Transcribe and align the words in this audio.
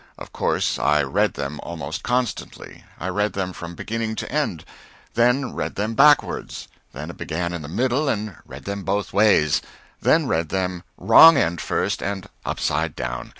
Of 0.17 0.33
course 0.33 0.79
I 0.79 1.03
read 1.03 1.35
them 1.35 1.59
almost 1.61 2.01
constantly; 2.01 2.83
I 2.99 3.07
read 3.09 3.33
them 3.33 3.53
from 3.53 3.75
beginning 3.75 4.15
to 4.15 4.31
end, 4.31 4.65
then 5.13 5.53
read 5.53 5.75
them 5.75 5.93
backwards, 5.93 6.67
then 6.91 7.09
began 7.09 7.53
in 7.53 7.61
the 7.61 7.67
middle 7.67 8.09
and 8.09 8.35
read 8.43 8.65
them 8.65 8.81
both 8.83 9.13
ways, 9.13 9.61
then 10.01 10.25
read 10.25 10.49
them 10.49 10.81
wrong 10.97 11.37
end 11.37 11.61
first 11.61 12.01
and 12.01 12.27
upside 12.43 12.95
down. 12.95 13.29